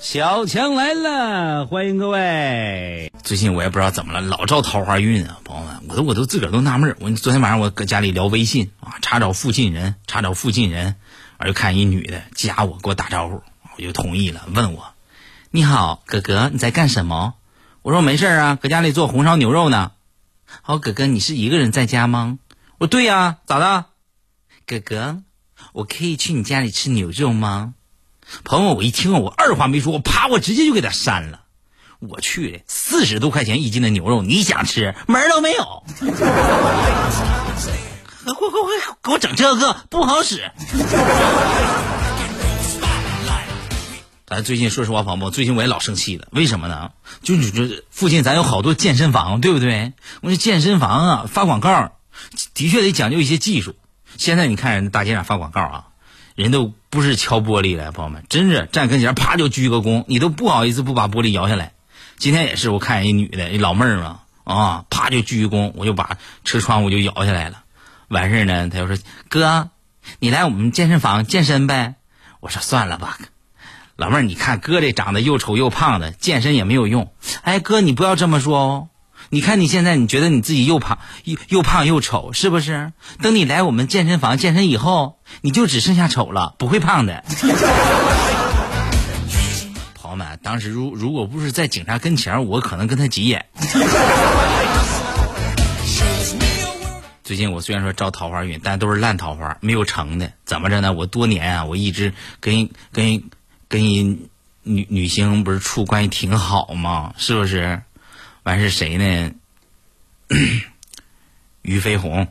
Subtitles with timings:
[0.00, 3.12] 小强来了，欢迎各位。
[3.22, 6.96] 最近我也不知道怎么了，老照桃花运啊，朋友们，我都我都自个儿都纳闷儿。
[7.00, 10.96] 我昨天晚上我搁家里聊微信啊，查找附近人，查找附近人，
[11.36, 13.42] 完就看一女的加我，给我打招呼，
[13.76, 14.94] 我就同意了，问我
[15.52, 17.34] ：“你好，哥哥，你在干什么？”
[17.82, 19.92] 我说：“没事啊，搁家里做红烧牛肉呢。”
[20.62, 22.38] 好，哥哥，你是一个人在家吗？
[22.78, 23.84] 我说：“对呀，咋的？”
[24.66, 25.22] 哥哥，
[25.74, 27.74] 我可以去你家里吃牛肉吗？
[28.44, 31.40] 朋友，我一听，我二话没说，我啪，我直接就给他删了。
[31.98, 35.84] 我去的，四十多块钱一斤的牛肉，你想吃门都没有。
[38.24, 40.50] 快快快，给我整这个不好使。
[44.26, 46.28] 咱最近说实话，朋友，最近我也老生气了。
[46.30, 46.92] 为什么呢？
[47.22, 49.92] 就你这附近咱有好多健身房，对不对？
[50.22, 51.92] 我说健身房啊，发广告
[52.54, 53.74] 的确得讲究一些技术。
[54.16, 55.86] 现在你看人大街上发广告啊。
[56.36, 61.72] 人都不是敲玻璃了，朋友们，真是站跟前啪就鞠个躬，你都不好意思不把玻璃摇下来。
[62.18, 67.62] 今天也是，我看一女的，一老妹儿嘛，啊，啪就鞠一躬，我就把车窗户就摇下来了。
[68.08, 68.98] 完事儿呢，他就说
[69.30, 69.70] ：“哥，
[70.18, 71.94] 你来我们健身房健身呗？”
[72.40, 73.18] 我说：“算了吧，
[73.94, 78.88] 老妹儿，你看哥这长得又丑又胖的，健身也没有用。”哎，哥，你不要这么说哦。
[79.32, 82.92] 你看你现在，你觉得你自己又胖又又胖又丑，是不是？
[83.22, 87.22] 等你来我们健身房健身以后，你就只剩下丑了，不会胖的。
[89.94, 93.46] 朋友们，当时如如果不是在警察跟前，我可能跟他急眼。
[97.22, 100.32] 最近我虽然说招桃花运，但都是烂桃花，没有成的。
[100.44, 100.92] 怎么着呢？
[100.92, 103.22] 我多年啊，我一直跟跟
[103.68, 104.18] 跟一
[104.64, 107.14] 女女星不是处关系挺好吗？
[107.16, 107.82] 是不是？
[108.42, 109.32] 完是谁呢？
[111.62, 112.26] 于飞鸿，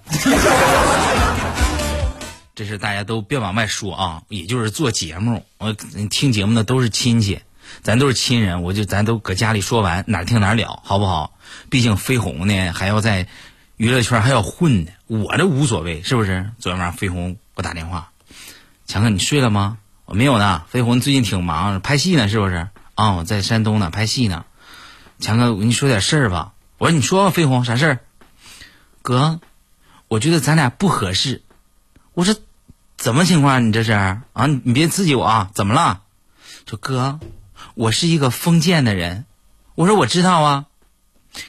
[2.55, 5.71] 这是大家都别往外说啊，也就是做节目，我
[6.09, 7.39] 听节目的都是亲戚，
[7.83, 11.37] 咱都是亲人，我就咱都搁家里说完，哪听哪了，好不好？
[11.69, 13.27] 毕竟飞鸿呢还要在
[13.77, 16.49] 娱乐圈还要混呢，我这无所谓，是不是？
[16.57, 18.11] 昨天晚上飞鸿给我打电话，
[18.87, 19.77] 强哥你睡了吗？
[20.05, 22.67] 我没有呢，飞鸿最近挺忙，拍戏呢，是不是？
[22.95, 24.45] 啊，我在山东呢，拍戏呢。
[25.19, 26.53] 强哥，我跟你说点事儿吧。
[26.77, 27.99] 我说你说吧，飞鸿啥事儿？
[29.01, 29.39] 哥，
[30.07, 31.41] 我觉得咱俩不合适。
[32.13, 32.35] 我说
[32.97, 33.67] 怎么情况？
[33.67, 34.23] 你这是啊？
[34.63, 35.51] 你别刺激我啊！
[35.53, 36.01] 怎么了？
[36.65, 37.19] 说哥，
[37.75, 39.25] 我是一个封建的人。
[39.75, 40.65] 我说我知道啊。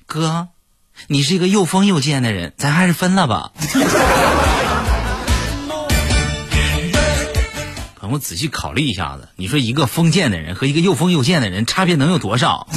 [0.07, 0.49] 哥，
[1.07, 3.53] 你是一个又疯又贱的人，咱还是分了吧。
[8.11, 12.67] 我仔细考虑一下子，你说一个封建的人和一个又疯又贱的人，差别能有多少？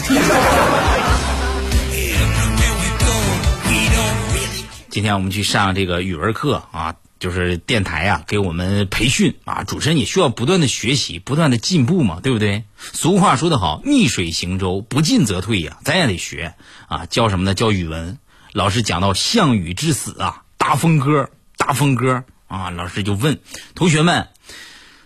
[4.90, 12.64] 今天我们去上这个语文课啊，就是电台啊给我们培训啊，主持人也需要不断的学习，不断的进步嘛，对不对？
[12.78, 16.54] 俗话说得好，逆水行舟，不进则退呀，咱也得学
[16.88, 17.08] 啊。
[17.08, 17.56] 教什么呢？
[17.56, 18.20] 教语文。
[18.52, 23.40] 老师讲到项羽之死啊，大风歌，大风歌啊，老师就问
[23.74, 24.28] 同学们。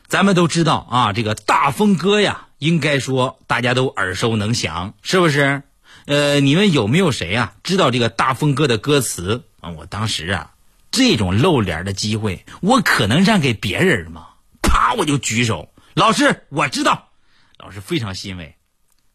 [0.08, 5.64] 咱们都知道啊，这个大风歌呀，应该说大家都耳熟能详，是不是？
[6.06, 9.72] 呃，你们有没有谁啊知道这个大风歌的歌词啊？
[9.72, 10.52] 我当时啊，
[10.92, 14.28] 这种露脸的机会，我可能让给别人吗？
[14.62, 17.10] 啪，我就举手，老师，我知道。
[17.58, 18.56] 老师非常欣慰，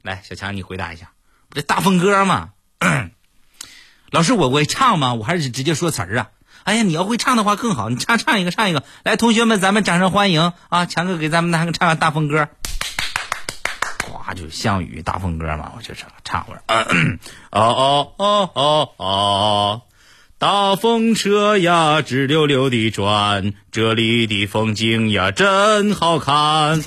[0.03, 1.13] 来，小强，你回答一下，
[1.51, 2.51] 这大风歌嘛？
[4.11, 5.15] 老师，我会唱吗？
[5.15, 6.31] 我还是直接说词儿啊？
[6.65, 8.83] 哎呀，你要会唱的话更好，你唱唱一个，唱一个。
[9.03, 10.87] 来，同学们，咱们掌声欢迎啊！
[10.87, 12.49] 强哥给咱们唱个唱个大风歌，
[14.13, 16.63] 哇，就项羽大风歌嘛，我就唱唱会儿。
[17.51, 19.83] 哦哦哦哦哦，
[20.39, 26.83] 大风车呀直溜溜的转，这里的风景呀真好看，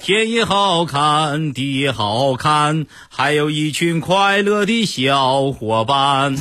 [0.00, 6.36] 天也好看，地也好看，还有一群快乐的小伙伴。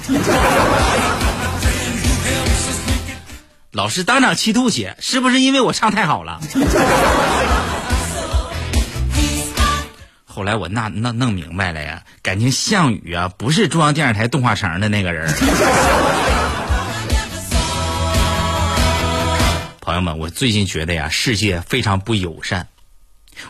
[3.77, 6.41] 老师当场气吐血，是不是因为我唱太好了？
[10.25, 15.31] 后来我那那弄明白了呀，感情项羽啊不是中央电视台动画城的那个人。
[19.79, 22.69] 朋友们，我最近觉得呀，世界非常不友善。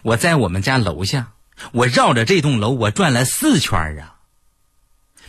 [0.02, 1.28] 我在我们家楼下，
[1.72, 4.17] 我绕着这栋楼我转了四圈啊。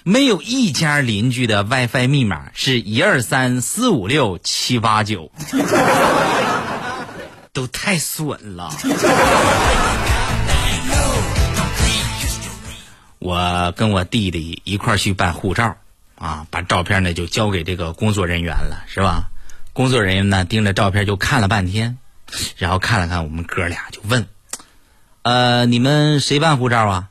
[0.04, 5.30] 没有一家邻居的 WiFi 密码是一二三四五六七八九，
[7.52, 8.72] 都太损了。
[13.18, 15.76] 我跟我弟弟一块去办护照，
[16.14, 19.30] 啊，把照片呢就交给这个工作人员了，是吧？
[19.72, 21.98] 工作人员呢盯着照片就看了半天，
[22.56, 24.26] 然后看了看我们哥俩，就问
[25.22, 27.08] ：“呃，你们谁办护照啊？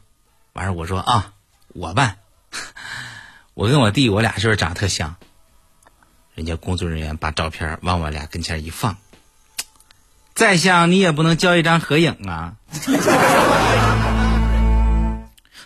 [0.54, 1.34] 完事我说啊，
[1.74, 2.16] 我办。
[3.57, 5.15] 我跟我弟，我俩是不是长得特像？
[6.36, 8.98] 人家工作人员把照片往我俩跟前一放，
[10.36, 12.54] 再像你也不能交一张合影啊！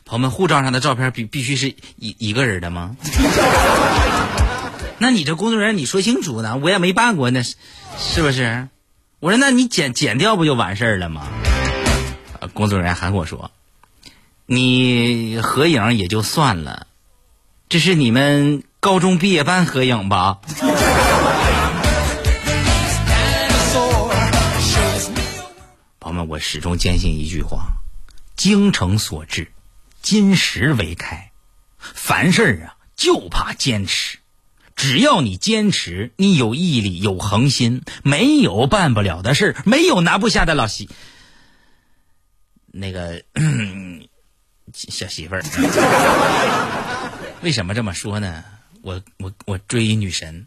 [0.05, 1.67] 朋友们，护照上的照片必必须是
[1.97, 2.95] 一一个人的吗？
[4.97, 6.55] 那你这工作人员你说清楚呢？
[6.63, 7.57] 我也没办过，那是
[7.99, 8.69] 是不是？
[9.19, 11.27] 我说那你剪剪掉不就完事儿了吗？
[12.53, 13.51] 工作人员还跟我说，
[14.45, 16.87] 你合影也就算了。
[17.71, 20.39] 这是你们高中毕业班合影吧？
[25.97, 27.68] 朋友们，我始终坚信一句话：
[28.35, 29.53] 精诚所至，
[30.01, 31.31] 金石为开。
[31.77, 34.19] 凡事啊，就怕坚持。
[34.75, 40.89] 只要你坚持，你有毅力，有恒心，没有办不了的事没有拿不下的老西。
[42.65, 43.23] 那个
[44.73, 45.41] 小媳妇儿。
[47.41, 48.43] 为什么这么说呢？
[48.83, 50.45] 我我我追一女神，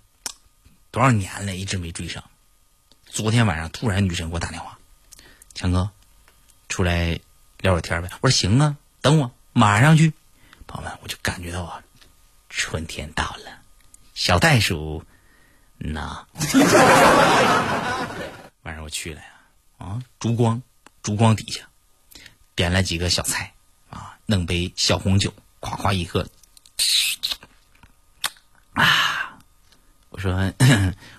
[0.93, 2.23] 多少年了，一直没追上。
[3.05, 4.79] 昨天晚上突然女神给我打电话，
[5.55, 5.91] 强哥，
[6.69, 7.19] 出来
[7.59, 8.11] 聊会天呗。
[8.21, 10.13] 我说行啊，等我马上去。
[10.69, 11.83] 朋友们，我就感觉到啊，
[12.49, 13.59] 春天到了，
[14.15, 15.05] 小袋鼠，
[15.79, 16.29] 那
[18.63, 19.27] 晚上我去了呀，
[19.79, 20.63] 啊，烛光，
[21.03, 21.69] 烛光底下
[22.55, 23.53] 点了几个小菜
[23.91, 26.29] 啊，弄杯小红酒，夸夸一喝。
[28.75, 29.39] 啊！
[30.11, 30.33] 我说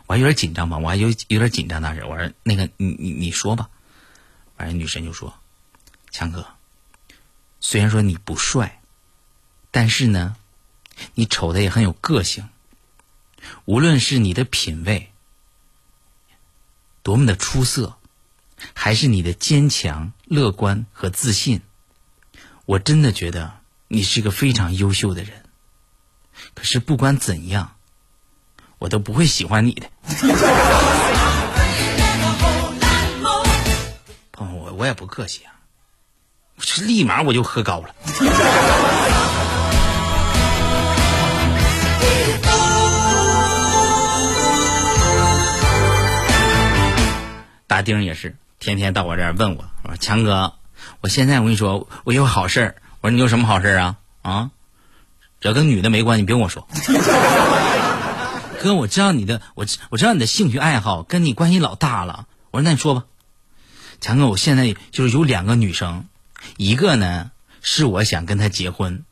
[0.07, 2.04] 我还有点紧张吧，我还有有点紧张当时。
[2.06, 3.69] 我说那个你你你说吧。
[4.57, 5.38] 完了，女神就说
[6.12, 6.48] ：“强哥，
[7.60, 8.81] 虽然说你不帅，
[9.69, 10.38] 但是呢，
[11.13, 12.48] 你瞅的也很有个性。
[13.66, 15.12] 无论是你的品味
[17.04, 17.98] 多么的出色，
[18.74, 21.62] 还是你的坚强、乐观和自信，
[22.66, 23.60] 我真的觉得
[23.90, 25.44] 你是一个非常优秀的人。”
[26.54, 27.76] 可是不管怎样，
[28.80, 29.88] 我都不会喜欢你的。
[34.32, 35.54] 朋 友，我我也不客气啊，
[36.60, 37.96] 这立马我就喝高了。
[47.68, 50.54] 大丁也是天天到我这儿问我，我说强哥，
[51.02, 52.76] 我现在我跟你说，我有好事。
[53.02, 53.98] 我说你有什么好事啊？
[54.22, 54.52] 啊？
[55.45, 56.68] 只要跟女的没关系，你别跟我说。
[58.63, 62.25] 哥，我知道你的，我我知道你的兴趣爱好跟你关系老大了。
[62.50, 63.06] 我说那你说吧，
[64.01, 66.07] 强哥，我现在就是有两个女生，
[66.57, 67.30] 一个呢
[67.62, 69.03] 是我想跟她结婚，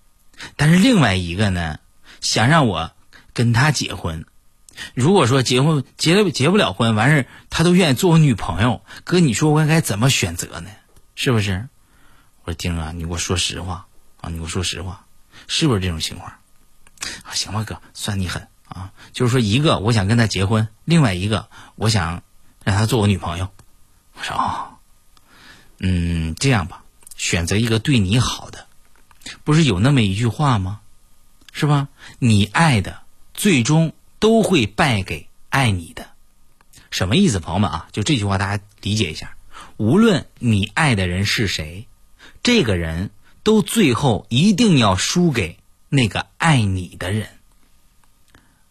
[0.56, 1.78] 但是另外一个呢
[2.20, 2.90] 想让我
[3.36, 4.26] 跟她结婚。
[4.96, 10.72] 如果说结婚结了结不了婚，完事她都愿意做我女朋友，哥，你说我该怎么选择呢？
[11.14, 11.70] 是不是？
[12.44, 13.86] 我说丁啊，你给我说实话
[14.20, 15.03] 啊，你给我说实话。
[15.48, 16.32] 是不是这种情况？
[17.24, 18.94] 啊，行吧，哥，算你狠啊！
[19.12, 22.24] 就是说，一个我想跟他结婚，另外一个我想
[22.64, 23.50] 让他做我女朋友。
[24.14, 24.78] 我说啊，
[25.80, 26.86] 嗯，这样吧，
[27.18, 28.68] 选择一个对你好的，
[29.44, 30.80] 不是有那么一句话吗？
[31.52, 31.90] 是吧？
[32.20, 33.02] 你爱的
[33.34, 36.12] 最终都会败给爱你的。
[36.90, 37.88] 什么意思，朋友们啊？
[37.92, 39.36] 就这句话，大家理解一下。
[39.76, 41.88] 无论你爱的人是谁，
[42.42, 43.12] 这个人。
[43.44, 45.60] 都最后一定要输给
[45.90, 47.28] 那个爱你的人。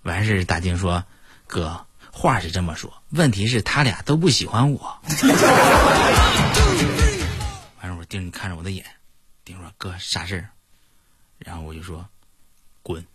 [0.03, 1.05] 完事，大丁说
[1.47, 4.99] ：“哥，话是这么说，问题是他俩都不喜欢我。
[7.81, 8.85] ”完事，我丁，你看着我的眼。
[9.45, 10.49] 丁说：“哥，啥事儿？”
[11.39, 12.09] 然后我就说
[12.83, 13.07] ：“滚。”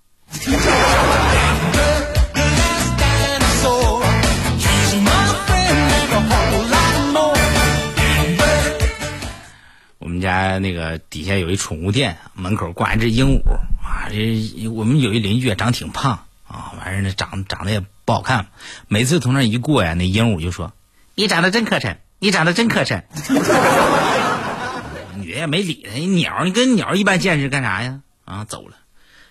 [10.17, 13.41] 们家那个底下有一宠物店，门口挂一只鹦鹉
[13.83, 14.09] 啊。
[14.09, 18.47] 这我们有一邻居长挺胖啊，完事儿呢长长得也不好看。
[18.87, 20.73] 每次从那一过呀，那鹦鹉就说
[21.13, 23.03] ：“你长得真磕碜，你长得真磕碜。”
[25.21, 27.99] 女的也没理他，鸟你跟鸟一般见识干啥呀？
[28.25, 28.75] 啊，走了。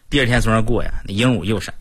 [0.09, 1.73] 第二天从那过呀，那鹦鹉又是：“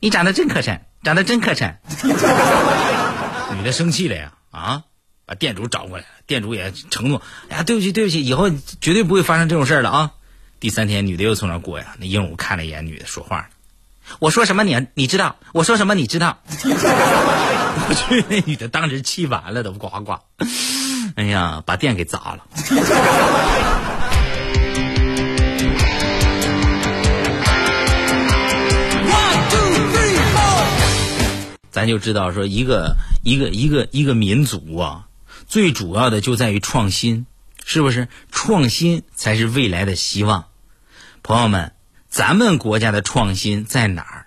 [0.00, 1.76] 你长得真磕碜，长得真磕碜。”
[3.56, 4.82] 女的生气了呀，啊！
[5.30, 10.10] 把店主找过来了，店主也承诺：“哎呀，对不起，对不起，以后绝对不会发生这种事儿了啊！”
[10.58, 13.48] 第三天，女的又从那过呀，那鹦鹉看了一眼女的，说话
[14.18, 15.36] ：“我说什么你你知道？
[15.52, 20.18] 我说什么你知道？” 我去，那女的当时气完了，都呱呱，
[21.14, 22.40] 哎呀，把店给砸了。
[31.70, 35.06] 咱就知道说，一个一个一个一个民族啊。
[35.50, 37.26] 最主要的就在于创新，
[37.64, 38.06] 是不是？
[38.30, 40.44] 创新才是未来的希望。
[41.24, 41.72] 朋友们，
[42.08, 44.26] 咱们国家的创新在哪儿？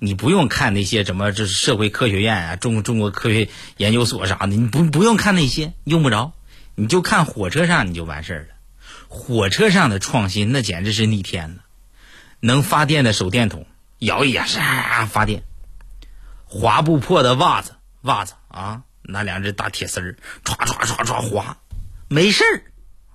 [0.00, 6.32] 你不用看那些什么，这是社会科学院啊，中中国科学研究所啥的，你不不用看那些，用不着，
[6.74, 8.48] 你就看火车上你就完事儿了。
[9.06, 11.64] 火车上的创新那简直是逆天了，
[12.40, 13.64] 能发电的手电筒
[14.00, 15.42] 摇一摇，唰发电；
[16.46, 21.58] 划不破的袜子，袜子啊，拿两只大铁丝儿，唰唰唰唰划，
[22.08, 22.62] 没事儿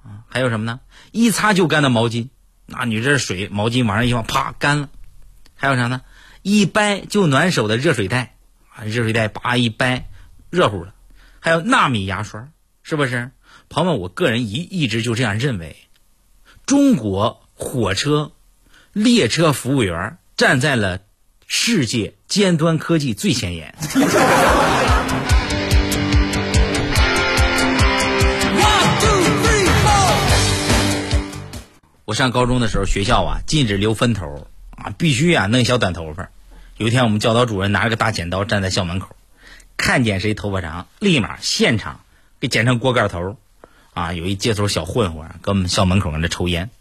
[0.09, 0.23] 啊。
[0.29, 0.79] 还有什么呢？
[1.11, 2.29] 一擦就干的毛巾，
[2.65, 4.89] 那你这水毛巾往上一放，啪干了。
[5.55, 6.01] 还有啥呢？
[6.41, 8.35] 一掰就暖手的热水袋，
[8.73, 10.07] 啊，热水袋叭一掰，
[10.49, 10.93] 热乎了。
[11.39, 12.49] 还有纳米牙刷，
[12.83, 13.31] 是不是？
[13.67, 15.75] 朋友们，我个人一一直就这样认为，
[16.65, 18.31] 中国火车
[18.93, 20.99] 列车服务员站在了
[21.45, 23.75] 世界尖端科技最前沿。
[32.09, 34.47] 我上高中的时候，学校啊禁止留分头。
[34.71, 36.31] 啊，必须啊，弄小短头发。
[36.77, 39.15] 有一天，我们教导主任拿着个大剪刀站在校门口，
[39.77, 41.99] 看见谁头发长，立马现场
[42.39, 43.37] 给剪成锅盖头。
[43.93, 46.71] 啊，有一街头小混混搁我们校门口搁那抽烟，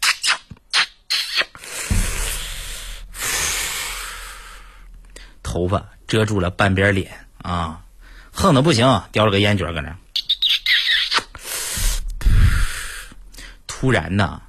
[5.43, 7.81] 头发遮住了半边脸啊，
[8.31, 9.95] 横的不行，叼了个烟卷搁那。
[13.67, 14.41] 突然呢，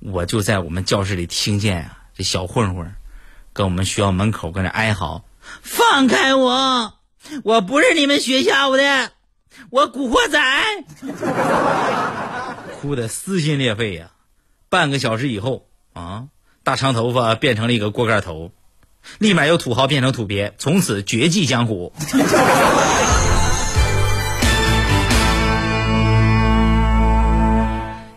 [0.00, 1.98] 我就在我们教室里听见啊。
[2.16, 2.94] 这小混混，
[3.52, 5.24] 跟我们学校门口跟那哀嚎
[5.60, 6.94] ：“放开我！
[7.44, 9.12] 我不是你们学校的，
[9.68, 10.40] 我古惑仔！”
[12.80, 14.12] 哭的撕心裂肺呀！
[14.70, 16.28] 半个小时以后啊，
[16.62, 18.50] 大长头发变成了一个锅盖头，
[19.18, 21.92] 立马由土豪变成土鳖，从此绝迹江湖。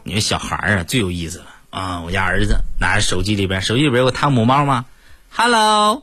[0.04, 1.46] 你们小孩啊，最有意思了。
[1.70, 4.86] 啊，我家儿子拿着手机里边，手机里边有个汤姆猫吗
[5.32, 6.02] ？Hello，Hello，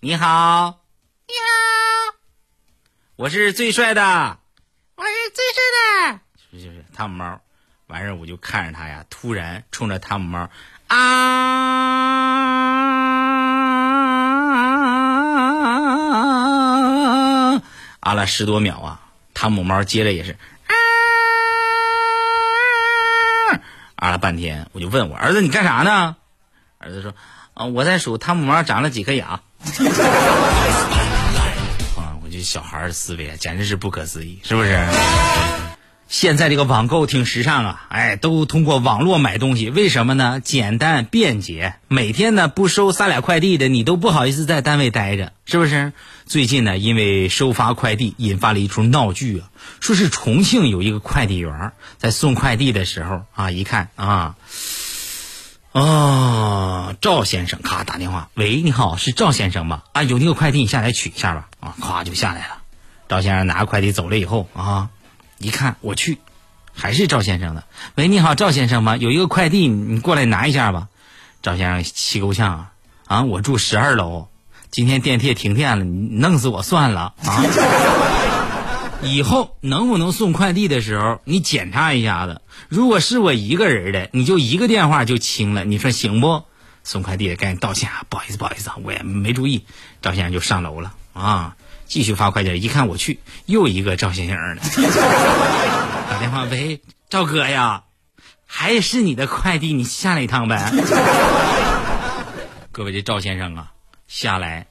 [0.00, 0.80] 你好，
[1.26, 2.14] 你好，
[3.16, 4.38] 我是最帅的，
[4.96, 5.62] 我是最帅
[6.12, 7.40] 的，是是是汤姆猫。
[7.86, 10.50] 完事儿我就看着他呀，突然冲着汤姆猫
[10.88, 10.98] 啊
[18.00, 19.00] 啊了十多秒啊，
[19.32, 20.36] 汤姆猫接着也是。
[23.98, 26.14] 啊了半天，我就问我儿子：“你干啥呢？”
[26.78, 27.12] 儿子说
[27.54, 29.40] ：“啊，我在数汤姆猫长了几颗牙。
[31.98, 34.78] ”啊，我这小孩的思维简直是不可思议，是不是？
[36.08, 40.40] 现在这个网购挺时尚啊，哎，都通过网络买东西，为什么呢？
[40.40, 45.92] 简单便捷，每天呢不收仨俩快递的，你都不好意思在单位待着，是不是？
[46.24, 49.50] 最近呢，因为收发快递引发了一出闹剧啊，
[49.80, 54.34] 说是重庆有一个快递员在送快递的时候啊，一看啊，
[55.72, 59.82] 哦，赵先生，咔打电话，喂，你好，是赵先生吗？
[59.92, 61.48] 啊，有那个快递，你下来取一下吧。
[61.60, 62.58] 啊，咵就下来了。
[63.10, 64.88] 赵先生拿快递走了以后啊。
[65.38, 66.18] 一看我去，
[66.74, 67.64] 还是赵先生的。
[67.94, 68.96] 喂，你好，赵先生吗？
[68.96, 70.88] 有一个快递，你过来拿一下吧。
[71.42, 72.72] 赵先生气够呛啊！
[73.06, 74.28] 啊，我住十二楼，
[74.70, 77.44] 今天电梯停电了，你弄死我算了啊！
[79.00, 82.42] 以后能不能送快递的时候，你检查一下子。
[82.68, 85.64] 如果是我一个人的，你就一个电话就清了。
[85.64, 86.42] 你说行不？
[86.82, 88.04] 送快递的赶紧道歉啊！
[88.08, 89.64] 不好意思，不好意思，我也没注意。
[90.02, 91.54] 赵先生就上楼了啊。
[91.88, 94.62] 继续发快递，一看我去，又一个赵先生的，
[96.10, 97.84] 打电话喂，赵哥呀，
[98.46, 100.70] 还是你的快递，你下来一趟呗。
[102.70, 103.72] 各位这赵先生啊，
[104.06, 104.66] 下来，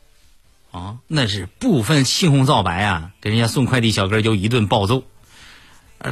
[0.71, 5.03] 啊，那是不分青红皂白啊，给人家送快递小哥就一顿暴揍。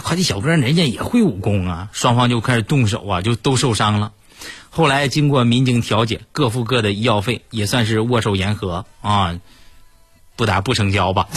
[0.04, 4.12] 快递小哥人家也会武功啊，双方就开始动手啊，就都受伤了。
[4.72, 9.40] 后来经过民警调解，各付各的医药费，也算是握手言和啊。
[10.36, 11.28] 不打不成交吧。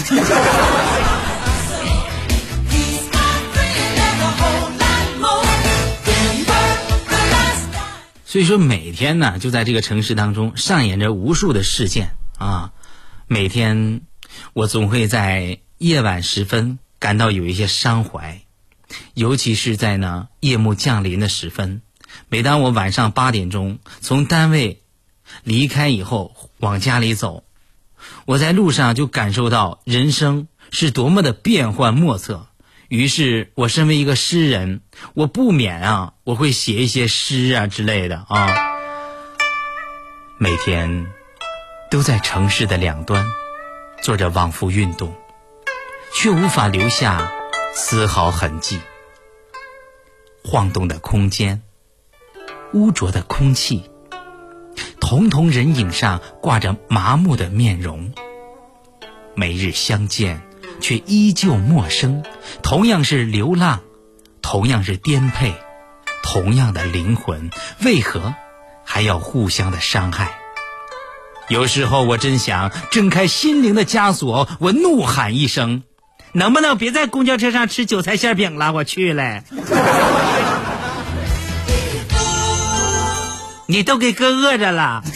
[8.24, 12.72] 所以说，每天呢，就在这个城市当中上演着无数的事件啊。
[13.26, 14.02] 每天，
[14.52, 18.42] 我总会在夜晚时分感到有一些伤怀，
[19.14, 21.80] 尤其是在呢夜幕降临的时分。
[22.28, 24.82] 每当我晚上八点钟从单位
[25.42, 27.44] 离开以后，往家里走。
[28.28, 32.48] 我在路上就感受到人生是多么的变幻莫测，
[32.88, 34.82] 于是我身为一个诗人，
[35.14, 38.50] 我不免啊，我会写一些诗啊之类的啊。
[40.36, 41.06] 每天
[41.90, 43.24] 都在城市的两端
[44.02, 45.16] 做着往复运动，
[46.12, 47.32] 却无法留下
[47.72, 48.78] 丝毫痕迹。
[50.44, 51.62] 晃动的空间，
[52.74, 53.88] 污浊的空气，
[55.08, 58.12] 瞳瞳人影上挂着麻木的面容。
[59.34, 60.42] 每日相见，
[60.82, 62.22] 却依旧陌生。
[62.62, 63.80] 同样是流浪，
[64.42, 65.54] 同样是颠沛，
[66.22, 67.48] 同样的灵魂，
[67.82, 68.34] 为何
[68.84, 70.38] 还要互相的伤害？
[71.48, 75.84] 有时候我真想挣开心灵的枷锁，我怒喊一声
[76.34, 78.74] ：“能不能别在公交车上吃韭菜馅饼了？
[78.74, 79.42] 我去了！
[83.70, 85.04] 你都给哥饿着了。”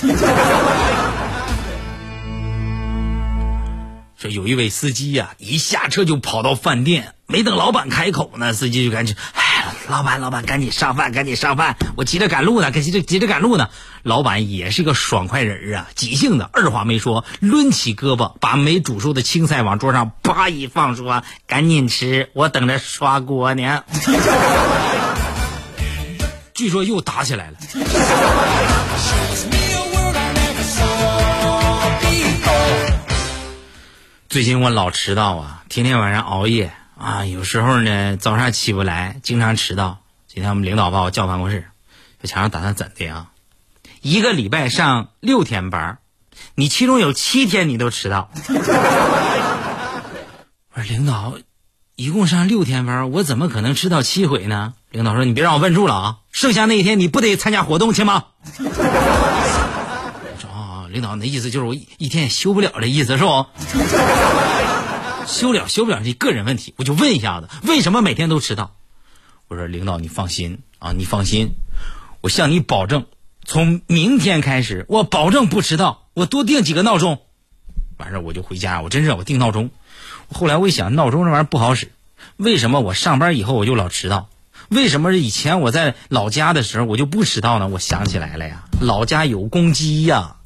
[4.20, 13.70] 说有一位司机呀、一下车就跑到饭店，没等老板开口呢，司机就赶紧：“哎，老板，老板，赶紧上饭，赶紧上饭，我急着赶路呢，急着急着赶路呢。”
[14.04, 23.82] 老板也是个爽快人啊，急性子，二话没说，抡起胳膊，把没煮熟的青菜往桌上啪一放，说：“赶紧吃，我等着刷锅呢。”
[26.54, 27.56] 据说又打起来了。
[34.28, 39.98] 最近我老迟到啊，天天晚上熬夜啊，有时候呢早上起不来，经常迟到。
[40.26, 41.68] 今天我们领导把我叫办公室，
[42.22, 43.28] 这墙上打算怎的呀？
[44.00, 45.98] 一个礼拜上六天班，
[46.54, 48.30] 你其中有七天你都迟到。
[50.74, 51.34] 我说领导，
[51.94, 54.72] 一共上六天班，我怎么可能迟到七回呢？
[54.90, 58.24] 领导说你别让我问住了啊，剩下那一天你不得参加活动去吗？
[60.52, 63.46] 啊，领导，那意思就是我一天也休不了的意思是不？
[65.26, 68.74] 休了休不了，你个人问题，我就问一下子，为什么每天都迟到？
[69.46, 71.54] 我说领导，你放心啊，你放心，
[72.22, 73.06] 我向你保证，
[73.44, 77.20] 从明天开始，我保证不迟到，我多定几个闹钟。
[77.98, 79.70] 完事我就回家，我真是我定闹钟。
[80.32, 81.92] 后来我一想，闹钟这玩意儿不好使，
[82.36, 84.28] 为什么我上班以后我就老迟到？
[84.72, 87.68] 为什么以前我在老家的时候我就不迟到呢？
[87.68, 90.36] 我想起来了呀，老家有公鸡呀，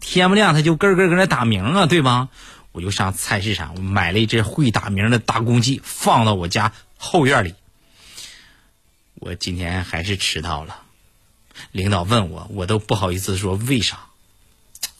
[0.00, 2.28] 天不亮它就咯咯咯那打鸣啊，对吧？
[2.72, 7.54] 我就上菜市场买了一只会打鸣的大公鸡，放到我家后院里。
[9.14, 10.80] 我今天还是迟到了，
[11.70, 14.00] 领导问我，我都不好意思说为啥。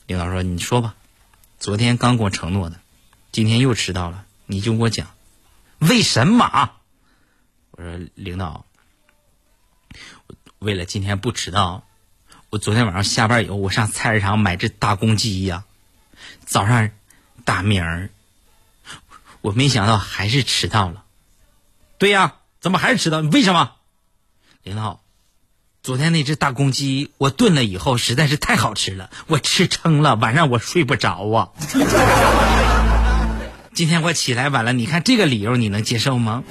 [0.07, 0.95] 领导说：“你说吧，
[1.59, 2.77] 昨天刚给我承诺的，
[3.33, 5.07] 今天又迟到了，你就给我讲，
[5.79, 6.71] 为什么？”
[7.71, 8.65] 我说：“领导，
[10.59, 11.83] 为了今天不迟到，
[12.49, 15.65] 我昨天晚上下班以后，我上菜市场买只大公鸡呀，
[16.45, 16.89] 早上
[17.45, 18.09] 打鸣儿，
[19.41, 21.03] 我没想到还是迟到了。
[21.99, 23.19] 对呀，怎么还是迟到？
[23.19, 23.73] 为什么？
[24.63, 25.01] 领导，
[25.83, 31.49] 昨天那只大公鸡我炖了以后实在是太好吃了，我吃撑了，晚上我睡不着啊。
[33.73, 36.43] 今天我起来晚了，你看这个理由你能接受吗？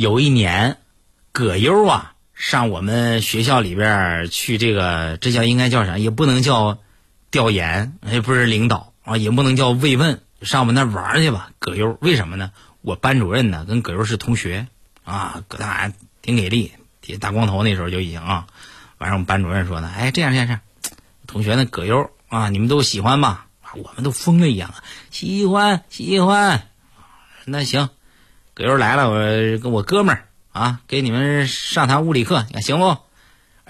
[0.00, 0.78] 有一年，
[1.30, 5.98] 葛优啊上我们学校里边去，这个这叫应该叫啥？
[5.98, 6.78] 也不能叫
[7.30, 11.50] 调研，也不是领导啊，也不能叫慰问，上我们那玩去吧。
[11.58, 12.50] 葛优为什么呢？
[12.80, 14.68] 我班主任呢跟葛优是同学
[15.04, 16.72] 啊，葛大挺给力，
[17.20, 18.46] 大光头那时候就已经啊。
[18.96, 20.62] 完事我们班主任说呢，哎，这样这样这样，
[21.26, 23.48] 同学呢葛优啊，你们都喜欢吧？
[23.74, 24.72] 我们都疯了一样，
[25.10, 26.68] 喜欢喜欢。
[27.44, 27.90] 那行。
[28.60, 32.88] 葛优来了，我跟我哥们儿啊，给你们上堂物理课，你看行不？
[32.88, 33.00] 啊，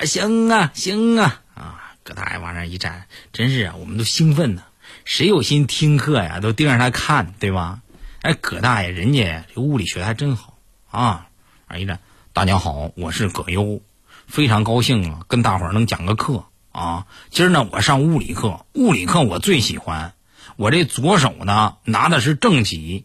[0.05, 1.43] 行啊，行啊！
[1.55, 4.65] 啊，葛大爷往那一站，真是啊，我们都兴奋呢。
[5.05, 7.83] 谁有心听课呀，都盯着他看，对吧？
[8.23, 10.59] 哎，葛大爷人家这物理学的还真好
[10.91, 11.29] 啊！
[11.69, 12.01] 啊，一站，
[12.33, 13.81] 大家好，我是葛优，
[14.27, 17.07] 非常高兴啊，跟大伙儿能讲个课啊。
[17.31, 20.15] 今儿呢，我上物理课，物理课我最喜欢。
[20.57, 23.05] 我这左手呢，拿的是正极。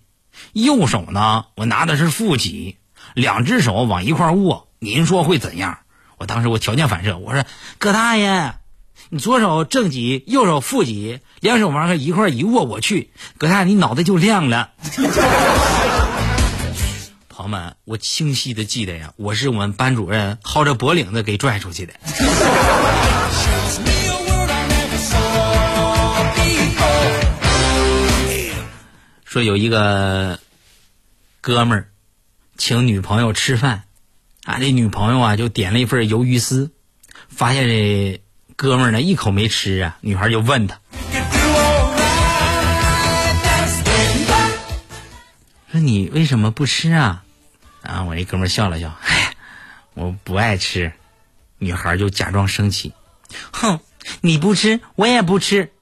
[0.56, 2.78] 右手呢，我拿的是负极，
[3.14, 5.80] 两只手往一块握，您说会怎样？
[6.18, 7.44] 我当时我条件反射，我说
[7.78, 8.54] 葛大爷，
[9.10, 14.70] 你左手正极，右手负极，两手往上一块一握，我去，葛大爷你脑袋就亮了。
[17.28, 21.94] 朋友们，我清晰的记得呀，我是我们班主任薅着脖领子给拽出去的。
[29.36, 30.40] 说有一个
[31.42, 31.90] 哥们儿
[32.56, 33.84] 请女朋友吃饭，
[34.46, 36.72] 啊，这女朋友啊就点了一份鱿鱼丝，
[37.28, 38.22] 发现这
[38.56, 40.80] 哥们儿呢一口没吃啊，女孩就问他，
[45.70, 47.26] 说你为什么不吃啊？
[47.82, 49.36] 啊，我这哥们儿笑了笑，哎，
[49.96, 50.94] 我不爱吃。
[51.58, 52.94] 女孩就假装生气，
[53.52, 53.82] 哼，
[54.22, 55.74] 你不吃我也不吃。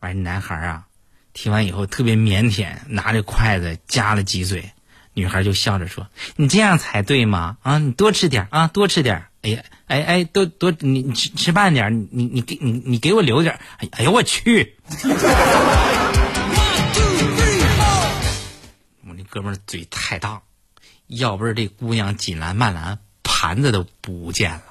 [0.00, 0.86] 完，男孩啊，
[1.32, 4.70] 听完以后特别腼腆，拿着筷子夹了几嘴。
[5.14, 7.58] 女孩就笑着说：“你这样才对嘛！
[7.62, 9.26] 啊，你多吃点啊，多吃点。
[9.42, 13.60] 哎呀，哎哎，多多，你你吃吃慢点，你你给你你给我留点。
[13.76, 14.76] 哎哎呦我去！
[19.06, 20.40] 我那哥们儿嘴太大，
[21.08, 24.62] 要不是这姑娘紧拦慢拦，盘子都不见了。